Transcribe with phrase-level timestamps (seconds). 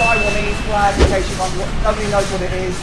[0.00, 2.74] Taiwanese flag, in case you wonder, nobody knows what it is.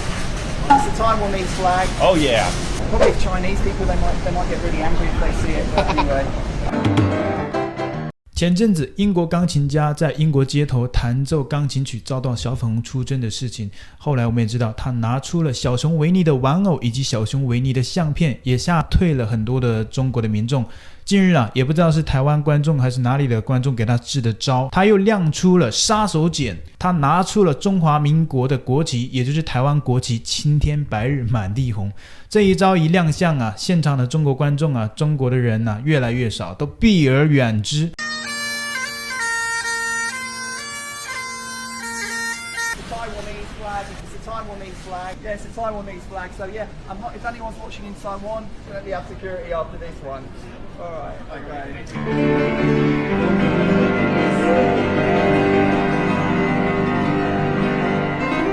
[0.70, 1.90] It's the Taiwanese flag.
[2.00, 2.46] Oh yeah.
[2.90, 5.66] Probably Chinese people, they might they might get really angry if they see it.
[5.74, 7.24] But anyway.
[8.38, 13.68] 前阵子，英国钢琴家在英国街头弹奏钢琴曲，遭到小粉红出征的事情。
[13.98, 20.64] 后来我们也知道，他拿出了小熊维尼的玩偶以及小熊维尼的相片，也吓退了很多的中国的民众。
[21.04, 31.92] 近日啊，也不知道是台湾观众还是哪里的观众给他支的招，他又亮出了杀手锏，他拿出了中华民国的国旗，也就是台湾国旗，青天白日满地红。
[32.30, 37.90] 这一招一亮相啊，现场的中国观众啊，中国的人呐、越来越少，都避而远之。
[45.58, 46.32] Taiwanese flag.
[46.38, 50.24] So yeah, I'm, if anyone's watching in Taiwan, definitely have security after this one.
[50.80, 51.18] All right.
[51.32, 52.88] Okay.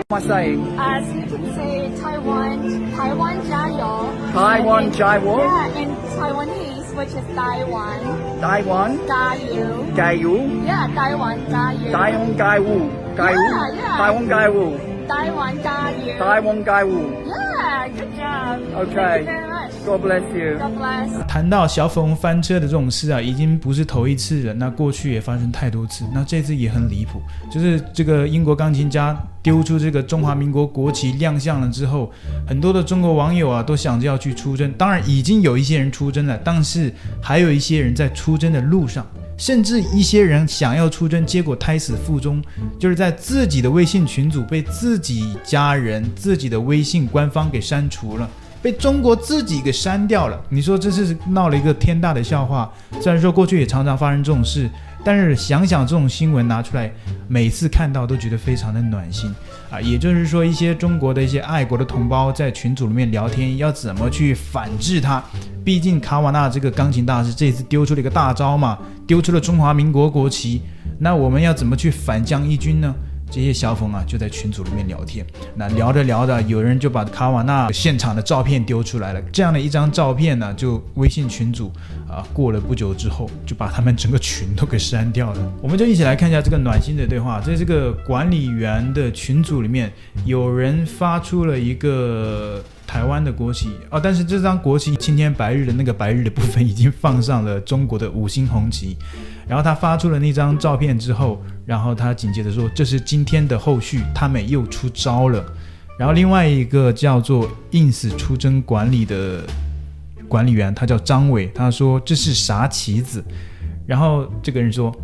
[0.09, 0.79] What am I saying?
[0.79, 4.33] Uh, As you can say, Taiwan, Taiwan 加油.
[4.33, 5.39] Taiwan Jaiwo.
[5.39, 8.01] Yeah, in Taiwanese, which is Taiwan.
[8.41, 8.99] Taiwan.
[9.09, 9.95] Gayu.
[9.97, 10.65] Gayu.
[10.67, 11.91] Yeah, Taiwan Gayu.
[11.91, 12.77] Taiwan Gayu.
[13.17, 13.37] Gayu.
[13.37, 13.97] Yeah, yeah.
[13.97, 14.94] Taiwan Gayu.
[15.09, 16.15] Taiwan 加油.
[16.19, 16.89] Taiwan 加油.
[17.27, 18.61] Yeah, good job.
[18.75, 18.95] Okay.
[18.95, 19.71] Thank you very much.
[19.85, 20.59] God bless you.
[20.59, 21.27] God bless.
[21.27, 24.55] 谈到小粉红翻车的这种事啊，已经不是头一次了。
[24.55, 27.21] 那过去也发生太多次，那这次也很离谱。
[27.51, 32.11] 就是这个英国钢琴家丢出这个中华民国国旗亮相了之后，
[32.47, 34.73] 很多的中国网友啊都想着要去出征。
[34.73, 39.07] 当然，已经有一些人出征了，但是还有一些人在出征的路上。
[39.37, 42.43] 甚至一些人想要出征，结果胎死腹中，
[42.79, 48.29] 就是在自己的微信群组被自己家人、自己的微信官方给删除了，
[48.63, 50.41] 被中国自己给删掉了。
[50.49, 52.73] 你说这是闹了一个天大的笑话。
[53.01, 54.71] 虽然说过去也常常发生这种事。
[55.05, 56.91] 但是想想这种新闻拿出来，
[57.29, 59.33] 每次看到都觉得非常的暖心
[59.71, 59.81] 啊！
[59.81, 65.23] 也就是说，一些中国的一些爱国的同胞在群组里面聊天，要怎么去反制他？
[65.63, 70.63] 毕竟卡瓦纳这个钢琴大师这次丢出了一个大招嘛，丢出了中华民国国旗，
[70.99, 72.95] 那我们要怎么去反将一军呢？
[73.31, 75.27] 这些小粉啊，就在群组里面聊天。
[75.57, 79.21] 那聊着聊着，有人就把卡瓦纳现场的照片丢出来了。
[79.33, 81.73] 这样的一张照片呢，就微信群组
[82.09, 85.53] 啊，过了不久之后，就把他们整个群都给删掉了。
[85.61, 87.41] 我们就一起来看一下这个暖心的对话。
[87.41, 89.93] 在这个管理员的群组里面，
[90.25, 98.97] 有人发出了一个台湾的国旗哦，但是这张国旗青天白日的那个白日的部分已经放上了中国的五星红旗。
[99.47, 105.45] 然后他发出了那张照片之后，然后他紧接着说：“这是今天的后续，他们又出招了。”
[105.99, 109.43] 然后另外一个叫做 “ins 出征管理”的
[110.29, 113.25] 管理员，他叫张伟，他说：“这是啥棋子？”
[113.87, 114.95] 然后这个人说：“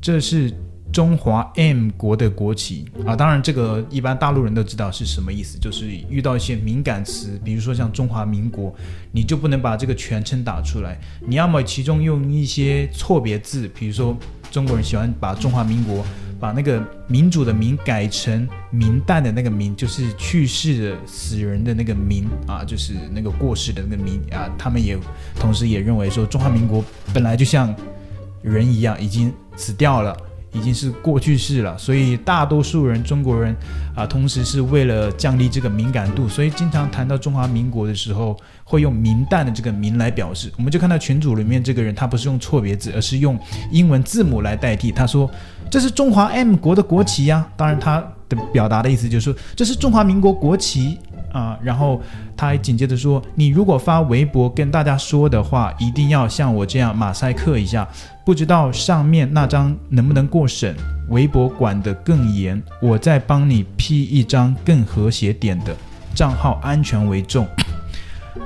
[0.00, 0.52] 这是。”
[0.94, 8.72] 中华 M 国的国旗啊，当然这个一般大陆人都知道是什么意思，就是遇到一些敏感词，比如说像中华民国，
[9.10, 10.96] 你就不能把这个全称打出来，
[11.26, 14.16] 你要么其中用一些错别字，比如说
[14.52, 16.06] 中国人喜欢把中华民国
[16.38, 24.96] 把那个民主的民改成明代的那个明，就是去世的死人的那个明啊，就是那个过世的那个明啊，他们也
[25.40, 27.74] 同时也认为说中华民国本来就像
[28.42, 30.16] 人一样已经死掉了。
[30.54, 33.54] 已经是过去式了，所以大多数人中国人
[33.94, 40.50] 啊，同时是为了降低这个敏感度，所以经常谈到中华民国的时候，会用“明旦”的这个“明”来表示。
[40.56, 43.38] 我们就看到群组里面这个人，他不是用错别字，而是用
[43.72, 44.92] 英文字母来代替。
[44.92, 45.28] 他说
[45.68, 50.98] ：“这是中华 M 国的国旗呀。”当然，他的表达的意思就是说，这是中华民国国旗。
[51.34, 52.00] 啊，然后
[52.36, 57.86] 他还紧接着说：“你如果发微博跟大家说的话，一定要像我这样马赛克一下，
[58.24, 60.76] 不知道上面那张能不能过审？
[61.10, 65.74] 微博管得更严，我再帮你 P 一张更和谐点的，
[66.14, 67.44] 账号安全为重。”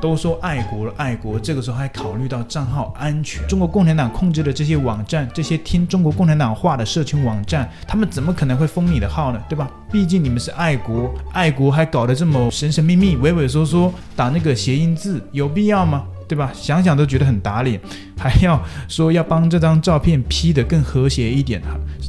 [0.01, 3.47] 都说爱国了，爱国，这个时候还考虑到账号安全。
[3.49, 9.43] 中国共产党控制的这些网站，这些听中国共产党话的社群网站，他们怎么可能会封你的号呢？
[9.49, 9.71] 对吧？
[9.91, 16.05] 毕竟你们是爱国，爱国还搞得这么神神秘秘、畏畏缩缩，打那个谐音字，有必要吗？
[16.29, 16.53] 对吧？
[16.55, 17.81] 想想都觉得很打脸，
[18.19, 21.63] 还要说要帮这张照片 P 得更和谐一点，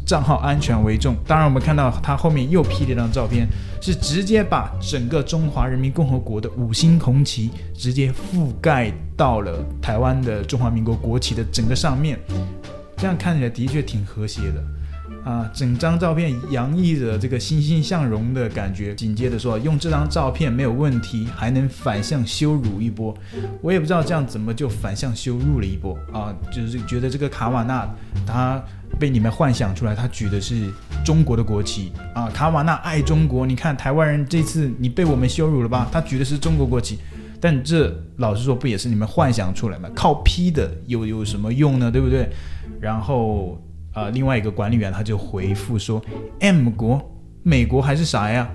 [0.05, 1.15] 账号安全为重。
[1.25, 3.47] 当然，我们看到他后面又 P 了一张照片，
[3.81, 12.19] 是直接把整个中华人民共和国的五星红旗直接覆盖到了台湾的中华民国国旗的整个上面，
[12.97, 14.63] 这样看起来的确挺和谐的。
[15.23, 18.95] 啊，整张照片洋溢着这个欣欣向荣的感觉。
[18.95, 23.15] 紧接着说，用这张照片没有问题，还能反向羞辱一波。
[23.61, 27.87] 我也不知道这样怎么就反向羞辱了一波啊，就是觉得这个卡瓦纳
[28.25, 28.63] 他
[28.97, 30.71] 被你们幻想出来，他举的是
[31.05, 32.29] 中国的国旗啊。
[32.29, 35.87] 卡瓦纳爱中国，你看台湾人这次你被我们羞辱了吧？
[35.91, 36.97] 他举的是中国国旗，
[37.39, 39.89] 但这老实说不也是你们幻想出来吗？
[39.93, 41.91] 靠 P 的有有什么用呢？
[41.91, 42.29] 对不对？
[42.79, 43.61] 然后。
[43.93, 46.01] 啊、另外一个管理员他就回复说
[46.39, 47.01] ：“M 国，
[47.43, 48.49] 美国还是啥呀？”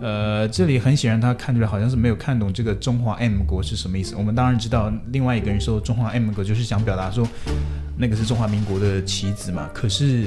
[0.00, 4.16] 呃，这里很显然他看出来好像是没有看懂这个中华 M 国是什么意思。
[4.16, 7.26] 我们当然知道，另外一个人说中华 M 国就是想表达说
[7.96, 9.70] 那个是中华民国的旗子嘛。
[9.72, 10.26] 可是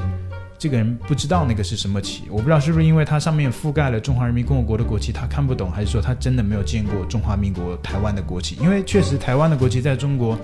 [0.57, 8.55] 这个人不知道那个是什么旗，我不知道是不是因为它上面覆盖了中华人民共和国的国旗，他看不懂，还是说他真的没有见过中华民国台湾的国旗？
[8.61, 10.37] 因为确实台湾的国旗在中国。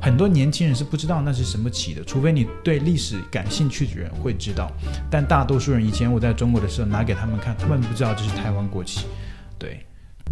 [0.00, 4.70] 很多年轻人是不知道那是什么旗的，除非你对历史感兴趣的人会知道。
[5.10, 9.06] 但大多数人以前我在中国的时候拿给他们看，他们不知道这是台湾国旗。
[9.58, 9.84] 对，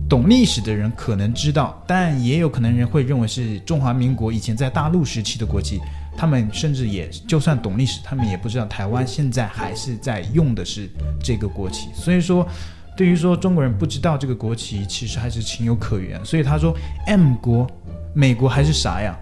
[0.08, 5.80] 懂历史的人可能知道，但也有可能人会认为是中华民国以前在大陆时期的国旗。
[6.18, 10.88] 他们甚至也就算懂历史，他们也不知道台湾现在还是在用的是
[11.22, 11.90] 这个国旗。
[11.92, 12.48] 所以说，
[12.96, 16.24] 对于说中国人不知道这个国旗，其实还是情有可原。
[16.24, 16.74] 所以他说
[17.06, 17.66] ，M 国，
[18.14, 19.14] 美国还是啥呀？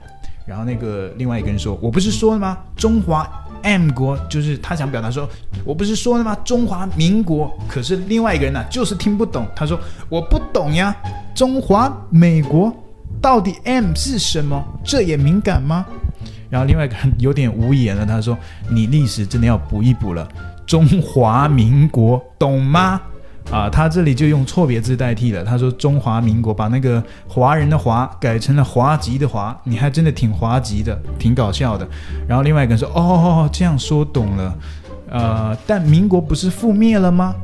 [0.46, 2.58] 然后那个另外一个人说：“我不是说了吗？
[2.76, 3.26] 中华
[3.62, 5.26] M 国就是他想表达说，
[5.64, 6.37] 我不是说了吗？
[6.44, 7.50] 中华民国。
[7.67, 9.46] 可是另外一个人呢、就是听不懂。
[9.56, 9.79] 他说
[10.11, 10.94] 我不懂呀，
[11.35, 12.70] 中华美国
[13.23, 14.62] 到底 M 是什么？
[14.85, 15.87] 这也敏感吗？”
[16.50, 18.05] 然后另外一个人有点无言了。
[18.05, 18.37] 他说
[18.70, 20.29] ：“你历史真的要补一补了，
[20.67, 23.00] 中华民国懂吗？”
[23.50, 25.44] 啊，他这里就用错别字代替了。
[25.44, 31.87] 他说：“中华民国，把那个华人的华改成了华籍的华，你还真的挺滑稽的，挺搞笑的。”
[32.26, 34.58] 然后另外一个人说：“哦，这样说懂了。
[35.11, 37.35] 呃，但民国不是覆灭了吗？”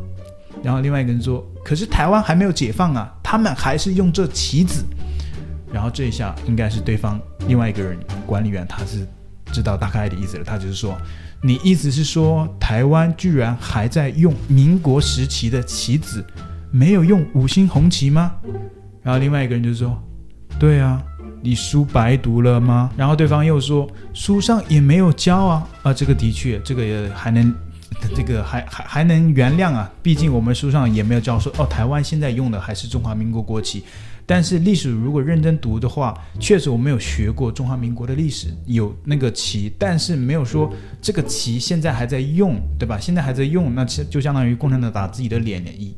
[0.64, 4.82] 然后另外一个人说：“可是台湾还没有解放啊，他们还是用这旗子。”
[5.70, 7.96] 然后这一下应该是对方另外一个人
[8.26, 9.06] 管理员，他是
[9.52, 10.44] 知道大概的意思了。
[10.44, 10.96] 他就是说。
[11.42, 16.22] 你意思是说，台湾居然还在用民国时期的旗子，
[16.70, 18.32] 没有用五星红旗吗？
[19.02, 19.98] 然后另外一个人就说
[20.60, 21.02] ：“对啊，
[21.42, 27.54] 你书白读了吗？”然后对方又说：“书上也没有教啊。”啊，这个的确，这个也还能，
[28.14, 29.90] 这个还还还能原谅啊。
[30.02, 33.82] 毕竟我们书上也没有教说，哦，台湾现在用的还是中华民国国旗。
[34.30, 40.72] 但是历史如果认真读的话，确实我没有学过中华民国的历史，有那个旗，但是没有说
[41.02, 42.96] 这个旗现在还在用，对吧？
[42.96, 45.92] 现在还在用，那其实就相当于共产党打自己的脸，一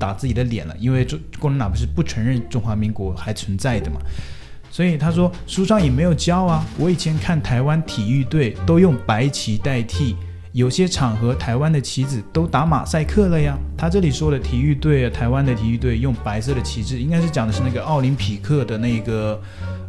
[0.00, 4.00] 打自己的脸了，因为中共产党不是不承认中华民国还存在的嘛。
[4.68, 10.16] 所以他说书上也没有教啊，我以前看台湾体育队都用白旗代替。
[10.56, 13.58] 有些场合，台湾的旗子都打马赛克了呀。
[13.76, 19.38] 他这里说的体育队，台湾的体育队用白色的旗帜，应该是讲的是那个奥林匹克的那个，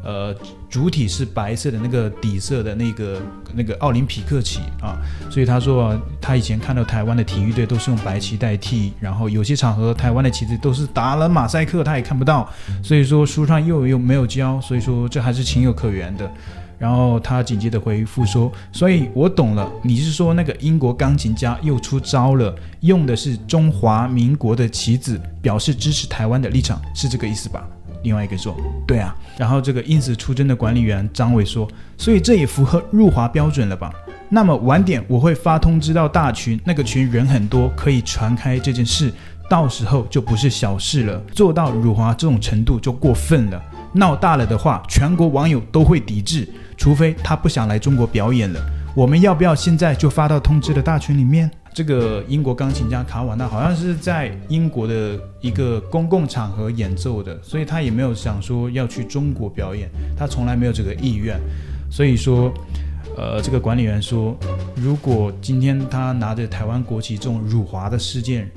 [0.04, 0.36] 呃，
[0.70, 3.22] 主体是白色的那个底色的那个
[3.54, 5.00] 那个奥林匹克旗啊。
[5.32, 12.46] 所以他说，他以前看到台湾的体育队都是用白旗代替，然后有些场合台湾的旗子都是打了马赛克，他也看不到。
[12.84, 16.30] 所以说书上又又没有教，所以说这还是情有可原的。
[16.78, 27.68] 然后他紧接着回复说：“所以我懂了，你是说那个英国钢琴家又出招了，用的是中华民国的旗子，表示支持台湾的立场，是这个意思吧？”
[28.04, 33.92] 另外一个说：“对啊。”然后这个因此出征的管理员张伟说：“所以这也符合入华标准了吧？
[34.30, 39.12] 那么晚点我会发通知到大群，那个群人很多，可以传开这件事，
[39.50, 43.60] 到时候就不是小事了，做到辱华这种程度就过分了。”
[43.94, 48.60] 闹大了的话，全国网友都会抵制，除非他不想来中国表演了。
[48.96, 51.50] 我们要不要现在就发到通知的大群里面？
[51.74, 61.40] 这个英国钢琴家卡瓦纳好像是在英国的一个公共场合演奏的，所以他也没有想说要去中国表演，他从来没有这个意愿。
[61.92, 62.52] 所以说，
[63.16, 64.36] 呃，这个管理员说，
[64.76, 68.50] 如果今天他拿着台湾国旗这种辱华的事件。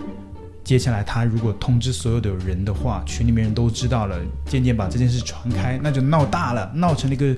[0.62, 7.34] 接下来，他如果通知所有的人的话，群里面人都知道了，渐渐把这件事传开，那就闹大了，闹成了一个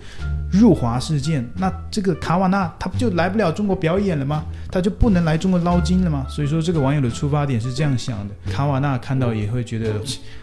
[0.51, 1.49] 入华事件。
[1.57, 4.45] 那这个卡瓦纳他不就来不了中国表演了吗？
[4.71, 6.27] 他就不能来中国捞金了吗？
[6.29, 8.35] 所以说，这个网友的出发点是这样想的。
[8.53, 9.95] 卡瓦纳看到也会觉得，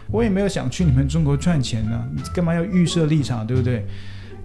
[0.10, 3.86] 我也没有想去你们中国赚钱呢，你干嘛要预设立场，对不对？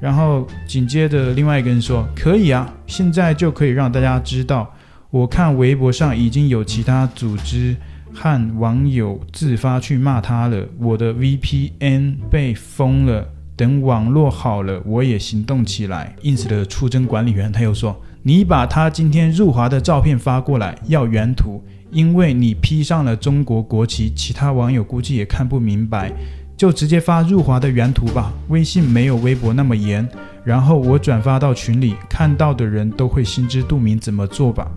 [0.00, 4.70] 然后紧接着另外一个人说，可以啊，现在就可以让大家知道，
[5.08, 7.74] 我看微博上已经有其他组织。
[8.14, 13.28] 和网友自发去骂他了，我的 VPN 被封了。
[13.56, 16.16] 等网络好了，我也行动起来。
[16.22, 26.12] 因此的出征管理员他又说：“你把他今天入华的照片发过来，要原图，因为你 P 上了中国国旗，其他网友估计也看不明白，
[26.56, 28.32] 就直接发入华的原图吧。
[28.48, 30.04] 微信没有微博那么严，
[30.42, 34.68] 然后我转发到群里，看到的人都会心知肚明怎么做吧。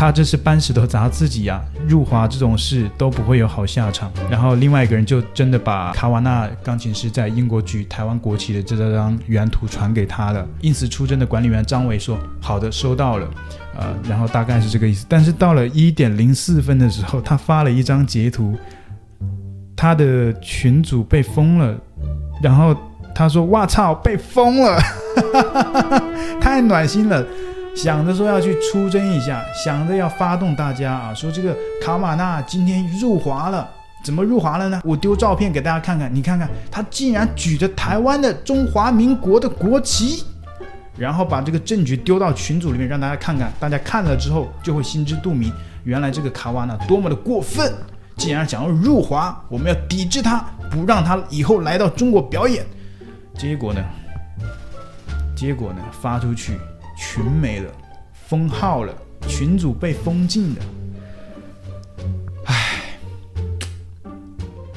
[0.00, 4.10] 他这是搬石头砸自己呀、入华这种事都不会有好下场。
[4.30, 10.48] 然后另外一个人就真的把卡瓦纳钢琴师在英国举台湾国旗的这张原图传给他了。
[10.62, 13.28] 因此出征的管理员张伟说：“好的，收到了。”
[13.78, 15.04] 呃，然后大概是这个意思。
[15.06, 18.56] 但是到了一点零四分的时候，他发了一张截图，
[19.76, 21.78] 他的群组被封了。
[22.42, 22.74] 然后
[23.14, 24.80] 他说：“哇操，被封了，
[26.40, 27.22] 太暖心了。”
[27.74, 33.68] 想着说要去出征一下，想着要发动大家啊，说这个卡瓦纳今天入华了，
[34.04, 34.80] 怎么入华了呢？
[34.84, 40.24] 我丢照片给大家看看，你看看他竟然举着台湾的中华民国的国旗，
[40.98, 45.52] 然后把这个证据丢到群组里面让大家看看，大家看了之后就会心知肚明，
[45.84, 47.72] 原来这个卡瓦纳多么的过分，
[48.16, 52.66] 竟然想要入华，我们要抵制他，不让他以后来到中国表演。
[53.38, 53.82] 结果呢？
[55.34, 55.80] 结果呢？
[56.02, 56.58] 发出去。
[57.00, 57.72] 群没了，
[58.28, 58.94] 封号了，
[59.26, 60.62] 群主被封禁了。
[62.44, 62.98] 唉，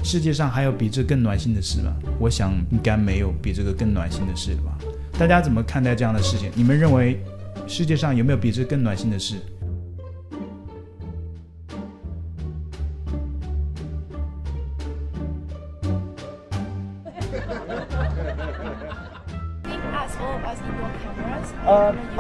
[0.01, 1.94] 世界上还有比这更暖心的事吗？
[2.18, 4.77] 我想应该没有比这个更暖心的事了吧？
[5.20, 6.50] 大家怎么看待这样的事情？
[6.56, 7.22] 你们认为
[7.68, 9.36] 世界上有没有比这更暖心的事？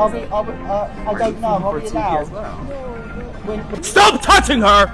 [0.03, 1.47] 呃，I'll be, I'll uh, I don't know.
[1.47, 3.85] I'll be allowed.
[3.85, 4.87] Stop touching her!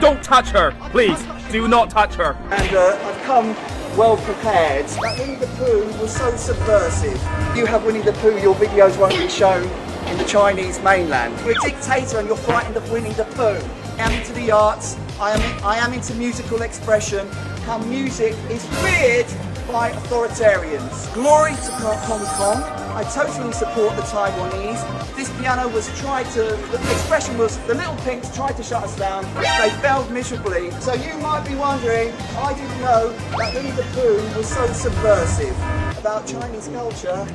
[0.00, 1.22] Don't touch her, please.
[1.50, 2.36] Do not touch her.
[2.50, 3.56] And uh, I've come
[3.96, 4.86] well prepared.
[4.86, 7.20] That Winnie the Pooh was so subversive.
[7.56, 9.62] You have Winnie the Pooh, your videos won't be shown
[10.08, 11.38] in the Chinese mainland.
[11.40, 13.58] You're a dictator and you're frightened of Winnie the Pooh.
[13.98, 14.96] I am into the arts.
[15.18, 17.26] I am, I am into musical expression.
[17.64, 19.26] How music is feared
[19.66, 21.12] by authoritarians.
[21.14, 22.75] Glory to Hong Kong.
[22.96, 25.16] I totally support the Taiwanese.
[25.16, 28.96] This piano was tried to, the expression was, the little pinks tried to shut us
[28.96, 29.22] down.
[29.34, 30.70] They failed miserably.
[30.80, 35.54] So you might be wondering, I didn't know that Winnie the Pooh was so subversive
[35.98, 37.28] about Chinese culture,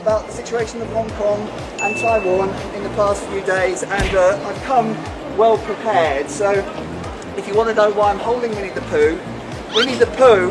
[0.00, 1.48] about the situation of Hong Kong
[1.80, 3.84] and Taiwan in the past few days.
[3.84, 4.96] And uh, I've come
[5.36, 6.28] well prepared.
[6.28, 6.50] So
[7.36, 9.16] if you want to know why I'm holding Winnie the Pooh,
[9.76, 10.50] Winnie the Pooh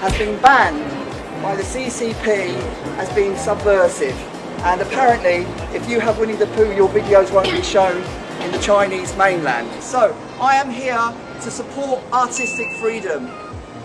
[0.00, 1.01] has been banned
[1.42, 2.54] by the CCP
[2.98, 4.16] as being subversive.
[4.64, 5.44] And apparently,
[5.76, 8.00] if you have Winnie the Pooh, your videos won't be shown
[8.42, 9.82] in the Chinese mainland.
[9.82, 13.28] So, I am here to support artistic freedom.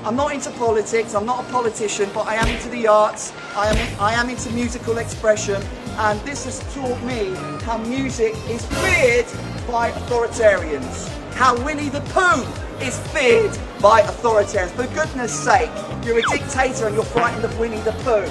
[0.03, 3.67] I'm not into politics, I'm not a politician, but I am into the arts, I
[3.69, 5.61] am, I am into musical expression,
[5.97, 7.33] and this has taught me
[7.63, 9.25] how music is feared
[9.67, 11.09] by authoritarians.
[11.33, 12.45] How Winnie the Pooh
[12.81, 14.71] is feared by authoritarians.
[14.71, 15.71] For goodness sake,
[16.03, 18.27] you're a dictator and you're frightened of Winnie the Pooh.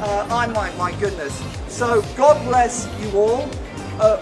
[0.00, 1.42] Uh, I might, my goodness.
[1.68, 3.48] So God bless you all.
[4.00, 4.16] Uh,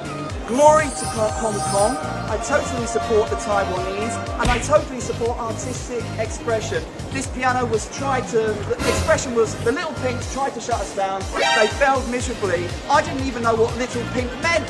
[0.46, 1.96] glory to Hong Kong.
[2.30, 6.82] I totally support the Taiwanese and I totally support artistic expression.
[7.10, 10.94] This piano was tried to, the expression was, the Little Pinks tried to shut us
[10.94, 11.22] down.
[11.56, 12.66] They failed miserably.
[12.88, 14.68] I didn't even know what Little Pink meant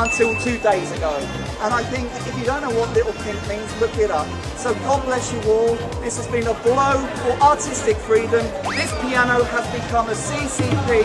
[0.00, 1.14] until two days ago.
[1.60, 4.26] And I think if you don't know what Little Pink means, look it up.
[4.56, 5.76] So God bless you all.
[6.00, 8.44] This has been a blow for artistic freedom.
[8.70, 11.04] This piano has become a CCP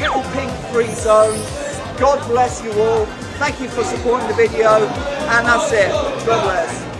[0.00, 1.38] Little Pink free zone.
[1.98, 3.06] God bless you all.
[3.40, 4.68] Thank you for supporting the video.
[4.68, 5.90] And that's it.
[6.26, 6.91] God bless.